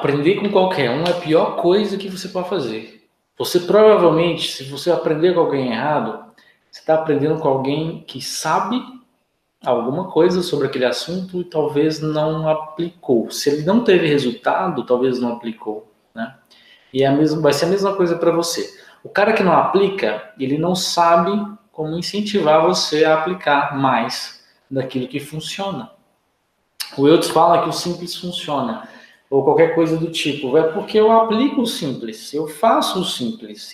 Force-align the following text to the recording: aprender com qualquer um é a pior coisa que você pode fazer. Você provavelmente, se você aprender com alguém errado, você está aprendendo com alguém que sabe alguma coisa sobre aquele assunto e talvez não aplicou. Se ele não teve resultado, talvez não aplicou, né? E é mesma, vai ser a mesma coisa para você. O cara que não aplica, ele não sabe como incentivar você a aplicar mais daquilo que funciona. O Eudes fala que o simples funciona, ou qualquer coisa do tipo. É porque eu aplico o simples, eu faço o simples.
aprender 0.00 0.36
com 0.36 0.50
qualquer 0.50 0.90
um 0.90 1.04
é 1.04 1.10
a 1.10 1.20
pior 1.20 1.56
coisa 1.56 1.98
que 1.98 2.08
você 2.08 2.28
pode 2.28 2.48
fazer. 2.48 3.06
Você 3.38 3.60
provavelmente, 3.60 4.50
se 4.50 4.64
você 4.64 4.90
aprender 4.90 5.34
com 5.34 5.40
alguém 5.40 5.70
errado, 5.70 6.24
você 6.70 6.80
está 6.80 6.94
aprendendo 6.94 7.38
com 7.38 7.48
alguém 7.48 8.02
que 8.06 8.20
sabe 8.20 8.82
alguma 9.64 10.10
coisa 10.10 10.42
sobre 10.42 10.68
aquele 10.68 10.86
assunto 10.86 11.40
e 11.40 11.44
talvez 11.44 12.00
não 12.00 12.48
aplicou. 12.48 13.30
Se 13.30 13.50
ele 13.50 13.62
não 13.62 13.84
teve 13.84 14.06
resultado, 14.06 14.84
talvez 14.84 15.20
não 15.20 15.34
aplicou, 15.34 15.92
né? 16.14 16.34
E 16.92 17.04
é 17.04 17.10
mesma, 17.10 17.42
vai 17.42 17.52
ser 17.52 17.66
a 17.66 17.68
mesma 17.68 17.94
coisa 17.94 18.16
para 18.16 18.32
você. 18.32 18.78
O 19.04 19.08
cara 19.08 19.34
que 19.34 19.42
não 19.42 19.52
aplica, 19.52 20.32
ele 20.38 20.56
não 20.56 20.74
sabe 20.74 21.30
como 21.70 21.98
incentivar 21.98 22.62
você 22.62 23.04
a 23.04 23.14
aplicar 23.14 23.76
mais 23.76 24.42
daquilo 24.70 25.08
que 25.08 25.20
funciona. 25.20 25.90
O 26.96 27.06
Eudes 27.06 27.28
fala 27.28 27.62
que 27.62 27.68
o 27.68 27.72
simples 27.72 28.16
funciona, 28.16 28.88
ou 29.30 29.44
qualquer 29.44 29.74
coisa 29.74 29.96
do 29.96 30.10
tipo. 30.10 30.58
É 30.58 30.64
porque 30.64 30.98
eu 30.98 31.10
aplico 31.12 31.62
o 31.62 31.66
simples, 31.66 32.34
eu 32.34 32.48
faço 32.48 33.00
o 33.00 33.04
simples. 33.04 33.72